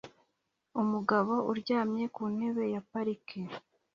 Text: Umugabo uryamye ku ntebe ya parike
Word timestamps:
Umugabo 0.81 1.33
uryamye 1.51 2.03
ku 2.15 2.23
ntebe 2.33 2.63
ya 2.73 2.81
parike 2.89 3.39